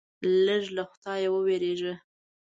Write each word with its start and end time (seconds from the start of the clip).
لږ 0.45 0.63
له 0.75 0.83
خدایه 0.91 1.29
ووېرېږه. 1.31 1.93